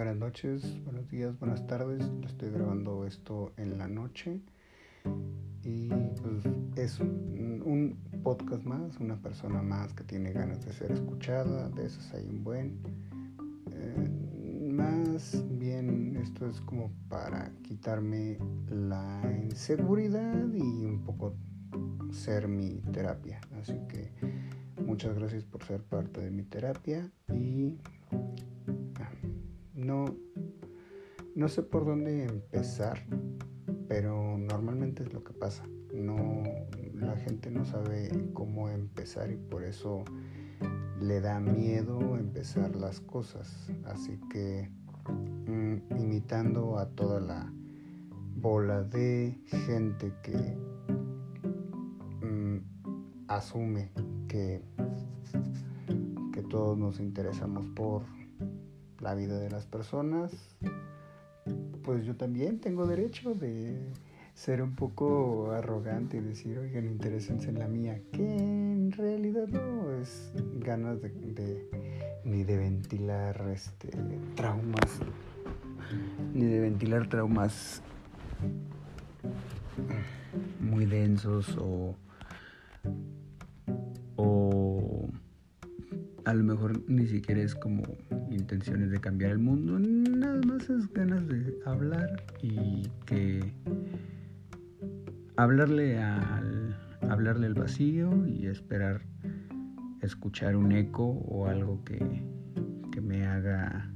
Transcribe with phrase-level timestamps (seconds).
[0.00, 2.02] buenas noches, buenos días, buenas tardes.
[2.24, 4.40] Estoy grabando esto en la noche.
[5.62, 6.46] Y pues
[6.76, 11.68] es un podcast más, una persona más que tiene ganas de ser escuchada.
[11.68, 12.78] De esos hay un buen.
[13.72, 18.38] Eh, más bien esto es como para quitarme
[18.70, 21.34] la inseguridad y un poco
[22.10, 23.38] ser mi terapia.
[23.60, 24.10] Así que
[24.82, 27.76] muchas gracias por ser parte de mi terapia y
[29.80, 30.04] no,
[31.34, 32.98] no sé por dónde empezar,
[33.88, 35.64] pero normalmente es lo que pasa.
[35.94, 36.42] No,
[36.94, 40.04] la gente no sabe cómo empezar y por eso
[41.00, 43.70] le da miedo empezar las cosas.
[43.84, 44.70] Así que
[45.08, 47.52] mm, imitando a toda la
[48.36, 50.56] bola de gente que
[52.26, 52.58] mm,
[53.28, 53.92] asume
[54.28, 54.62] que,
[56.32, 58.19] que todos nos interesamos por
[59.00, 60.32] la vida de las personas,
[61.82, 63.78] pues yo también tengo derecho de
[64.34, 69.92] ser un poco arrogante y decir, oigan, interésense en la mía, que en realidad no
[70.00, 71.68] es ganas de,
[72.24, 73.90] ni de ventilar este
[74.36, 75.00] traumas,
[76.32, 77.82] ni de ventilar traumas
[80.60, 81.94] muy densos o
[86.24, 87.82] a lo mejor ni siquiera es como
[88.30, 93.52] intenciones de cambiar el mundo, nada más es ganas de hablar y que
[95.36, 96.76] hablarle al
[97.08, 99.02] hablarle al vacío y esperar
[100.02, 102.22] escuchar un eco o algo que,
[102.92, 103.90] que me haga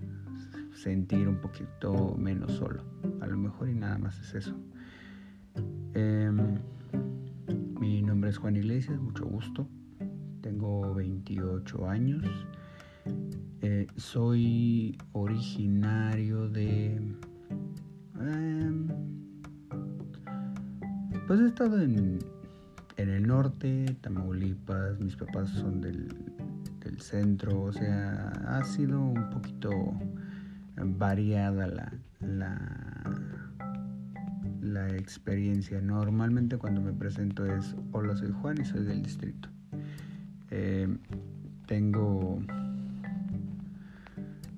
[0.73, 2.83] sentir un poquito menos solo.
[3.21, 4.57] A lo mejor y nada más es eso.
[5.95, 6.59] Em,
[7.79, 9.69] mi nombre es Juan Iglesias, mucho gusto.
[10.45, 12.23] Tengo 28 años.
[13.63, 16.97] Eh, soy originario de...
[18.21, 18.89] Em,
[21.27, 22.19] pues he estado en,
[22.99, 26.09] en, el norte, Tamaulipas, mis papás son del,
[26.81, 29.71] del, centro, o sea, ha sido un poquito
[30.77, 31.91] variada la,
[32.21, 32.59] la,
[34.61, 35.81] la experiencia.
[35.81, 39.54] Normalmente cuando me presento es, hola, soy Juan y soy del distrito.
[40.57, 40.87] Eh,
[41.67, 42.41] tengo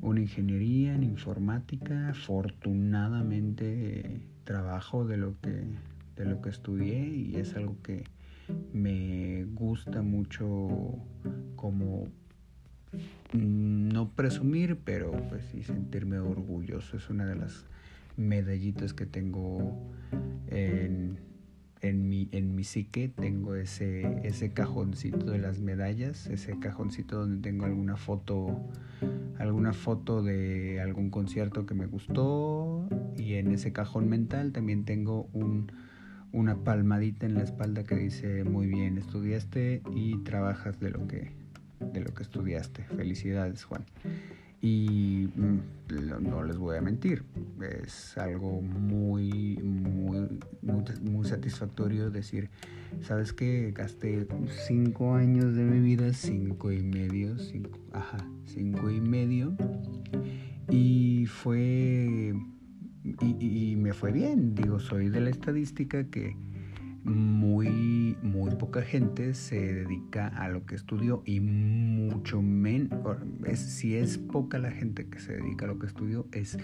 [0.02, 2.10] una ingeniería en informática.
[2.10, 5.64] Afortunadamente trabajo de lo que
[6.16, 8.04] de lo que estudié y es algo que
[8.74, 10.98] me gusta mucho
[11.56, 12.08] como
[13.32, 16.98] no presumir, pero pues sí sentirme orgulloso.
[16.98, 17.64] Es una de las
[18.18, 19.80] medallitas que tengo
[20.48, 21.18] en
[21.80, 27.42] en mi, en mi psique tengo ese, ese cajoncito de las medallas, ese cajoncito donde
[27.48, 28.68] tengo alguna foto,
[29.38, 35.28] alguna foto de algún concierto que me gustó y en ese cajón mental también tengo
[35.32, 35.70] un,
[36.32, 41.32] una palmadita en la espalda que dice muy bien, estudiaste y trabajas de lo que,
[41.80, 42.84] de lo que estudiaste.
[42.96, 43.84] Felicidades Juan.
[44.66, 45.60] Y mm,
[46.28, 47.22] no les voy a mentir,
[47.84, 50.40] es algo muy, muy,
[51.02, 52.50] muy, satisfactorio decir,
[53.00, 53.70] ¿sabes qué?
[53.72, 54.26] Gasté
[54.66, 59.56] cinco años de mi vida, cinco y medio, cinco, ajá, cinco y medio,
[60.68, 62.34] y fue,
[63.04, 66.36] y me fue bien, digo, soy de la estadística que
[67.06, 72.98] muy, muy poca gente se dedica a lo que estudió y mucho menos,
[73.54, 76.58] si es poca la gente que se dedica a lo que estudió, es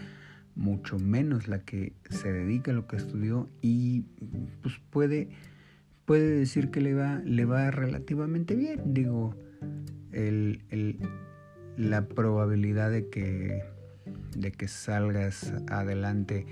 [0.55, 4.03] mucho menos la que se dedica a lo que estudió y
[4.63, 5.31] pues puede,
[6.05, 8.81] puede decir que le va, le va relativamente bien.
[8.93, 9.37] Digo,
[10.11, 10.99] el, el,
[11.77, 13.63] la probabilidad de que,
[14.37, 16.47] de que salgas adelante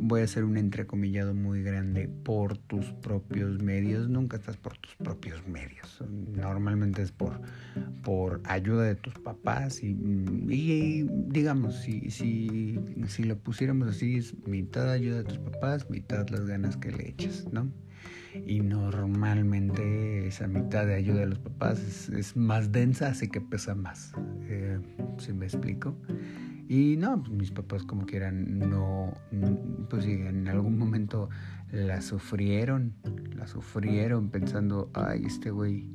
[0.00, 4.08] voy a hacer un entrecomillado muy grande, por tus propios medios.
[4.08, 6.02] Nunca estás por tus propios medios.
[6.34, 7.40] Normalmente es por,
[8.02, 9.94] por ayuda de tus papás y,
[11.28, 16.46] digamos, si, si, si lo pusiéramos así, es mitad ayuda de tus papás, mitad las
[16.46, 17.70] ganas que le echas, ¿no?
[18.44, 23.74] Y normalmente esa mitad de ayuda de los papás es, más densa, así que pesa
[23.74, 24.12] más.
[24.48, 24.78] Eh,
[25.18, 25.96] si me explico?
[26.68, 29.14] Y no, pues mis papás como quieran, no,
[29.88, 31.28] pues sí, en algún momento
[31.70, 32.94] la sufrieron,
[33.36, 35.88] la sufrieron pensando, ay, este güey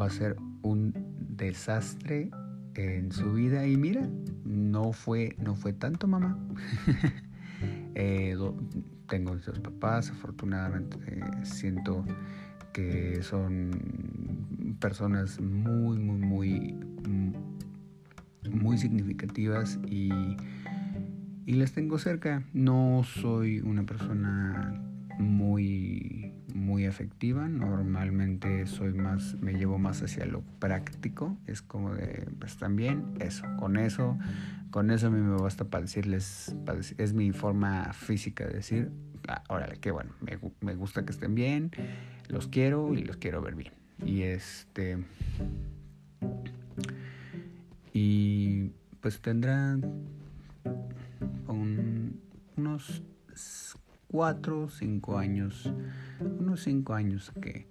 [0.00, 2.30] va a ser un desastre
[2.74, 4.08] en su vida y mira,
[4.44, 6.38] no fue, no fue tanto mamá.
[7.94, 8.36] eh,
[9.08, 12.04] tengo esos papás, afortunadamente eh, siento
[12.72, 16.76] que son personas muy, muy, muy
[18.52, 20.10] muy significativas y,
[21.46, 22.42] y las tengo cerca.
[22.52, 24.80] No soy una persona
[25.18, 27.48] muy muy afectiva.
[27.48, 31.36] Normalmente soy más me llevo más hacia lo práctico.
[31.46, 34.18] Es como de pues también eso con eso
[34.72, 36.56] con eso a mí me basta para decirles
[36.96, 38.90] es mi forma física de decir
[39.28, 41.70] ah, órale qué bueno me, me gusta que estén bien
[42.28, 44.98] los quiero y los quiero ver bien y este
[49.02, 49.82] pues tendrán
[52.56, 53.02] unos
[54.06, 55.72] cuatro, cinco años,
[56.20, 57.66] unos cinco años que,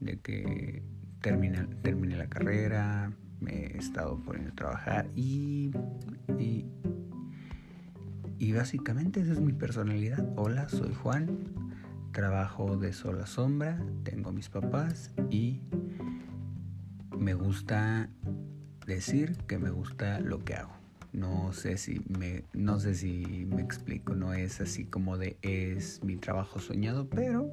[0.00, 0.82] de que
[1.22, 5.70] termine, termine la carrera, me he estado poniendo a trabajar y,
[6.38, 6.66] y,
[8.38, 10.28] y básicamente esa es mi personalidad.
[10.36, 11.38] Hola, soy Juan,
[12.12, 15.62] trabajo de sol a sombra, tengo mis papás y
[17.16, 18.10] me gusta
[18.86, 20.72] decir que me gusta lo que hago.
[21.12, 26.02] No sé si me, no sé si me explico, no es así como de es
[26.04, 27.50] mi trabajo soñado, pero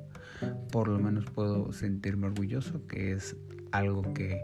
[0.71, 3.37] por lo menos puedo sentirme orgulloso que es
[3.71, 4.41] algo que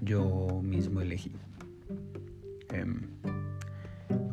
[0.00, 1.32] yo mismo elegí.
[2.70, 3.02] Em,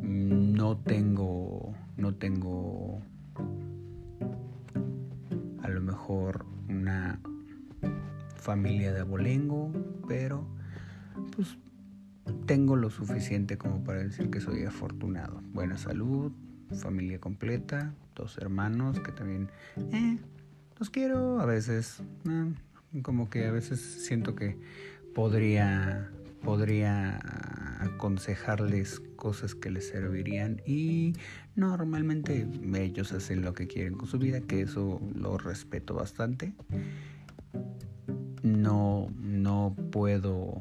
[0.01, 3.01] no tengo, no tengo
[5.63, 7.19] a lo mejor una
[8.37, 9.73] familia de abolengo,
[10.07, 10.47] pero
[11.35, 11.57] pues
[12.47, 15.41] tengo lo suficiente como para decir que soy afortunado.
[15.51, 16.31] Buena salud,
[16.81, 19.49] familia completa, dos hermanos que también
[19.91, 20.17] eh,
[20.79, 22.01] los quiero a veces.
[22.27, 22.53] Eh,
[23.01, 24.57] como que a veces siento que
[25.13, 26.09] podría
[26.41, 27.19] podría
[27.81, 31.13] aconsejarles cosas que les servirían y
[31.55, 36.53] normalmente ellos hacen lo que quieren con su vida, que eso lo respeto bastante.
[38.41, 40.59] No no puedo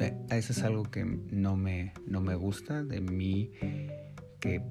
[0.00, 3.50] eso es algo que no me, no me gusta de mí,
[4.40, 4.62] que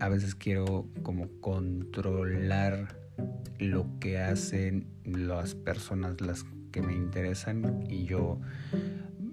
[0.00, 2.96] a veces quiero como controlar
[3.58, 8.40] lo que hacen las personas las que me interesan y yo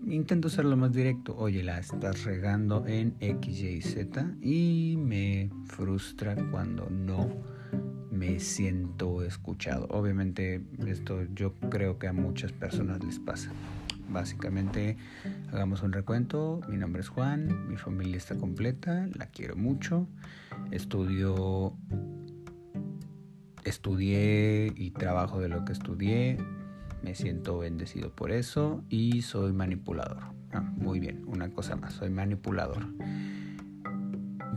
[0.07, 1.35] intento ser lo más directo.
[1.37, 7.29] Oye, la estás regando en X, Y, Z y me frustra cuando no
[8.11, 9.87] me siento escuchado.
[9.89, 13.51] Obviamente esto yo creo que a muchas personas les pasa.
[14.09, 14.97] Básicamente,
[15.51, 16.61] hagamos un recuento.
[16.69, 20.07] Mi nombre es Juan, mi familia está completa, la quiero mucho.
[20.71, 21.73] Estudio,
[23.63, 26.37] estudié y trabajo de lo que estudié.
[27.03, 30.23] Me siento bendecido por eso y soy manipulador.
[30.53, 32.87] Ah, muy bien, una cosa más, soy manipulador.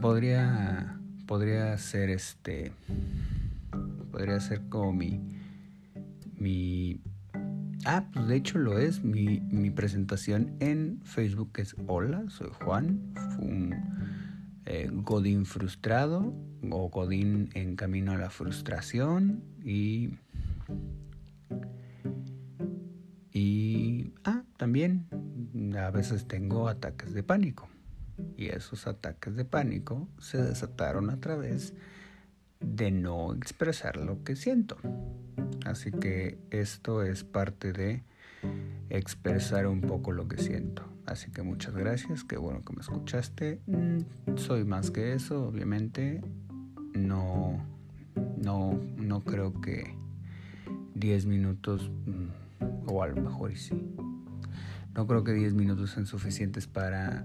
[0.00, 2.72] Podría, podría ser este,
[4.12, 5.20] podría ser como mi,
[6.36, 7.00] mi
[7.84, 9.04] Ah, pues de hecho lo es.
[9.04, 13.14] Mi, presentación en Facebook es Hola, soy Juan.
[13.38, 13.74] un
[14.66, 16.34] eh, Godín frustrado
[16.70, 19.42] o Godín en camino a la frustración.
[19.64, 20.10] Y.
[23.32, 24.12] Y.
[24.24, 25.06] Ah, también
[25.78, 27.68] a veces tengo ataques de pánico.
[28.36, 31.74] Y esos ataques de pánico se desataron a través
[32.60, 34.76] de no expresar lo que siento.
[35.64, 38.02] Así que esto es parte de
[38.90, 40.84] expresar un poco lo que siento.
[41.06, 43.60] Así que muchas gracias, qué bueno que me escuchaste.
[43.66, 46.20] Mm, soy más que eso, obviamente.
[46.94, 47.64] No,
[48.36, 49.94] no, no creo que
[50.94, 53.94] 10 minutos, mm, o a lo mejor y sí.
[54.94, 57.24] No creo que 10 minutos sean suficientes para,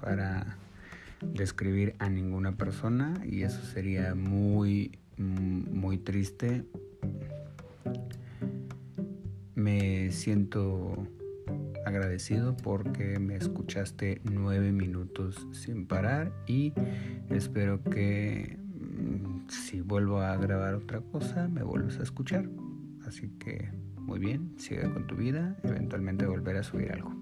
[0.00, 0.58] para
[1.22, 6.66] describir a ninguna persona y eso sería muy, mm, muy triste
[9.60, 11.06] me siento
[11.84, 16.72] agradecido porque me escuchaste nueve minutos sin parar y
[17.28, 22.48] espero que mm, si vuelvo a grabar otra cosa me vuelvas a escuchar.
[23.06, 27.19] Así que muy bien, sigue con tu vida, eventualmente volveré a subir algo.